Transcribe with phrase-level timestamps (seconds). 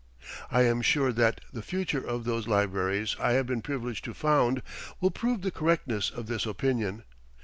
[0.49, 4.63] I am sure that the future of those libraries I have been privileged to found
[4.99, 7.03] will prove the correctness of this opinion.